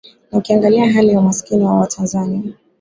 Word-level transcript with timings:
na 0.31 0.37
ukiangalia 0.37 0.91
hali 0.93 1.09
ya 1.13 1.19
umaskini 1.19 1.65
wa 1.65 1.75
watanzania 1.79 2.41